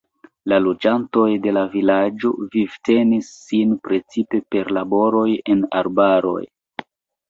La 0.53 0.57
loĝantoj 0.67 1.25
de 1.43 1.53
la 1.57 1.65
vilaĝo 1.75 2.33
vivtenis 2.57 3.31
sin 3.45 3.79
precipe 3.87 4.43
per 4.53 4.77
laboroj 4.83 5.31
en 5.57 5.67
arbaroj. 5.85 6.45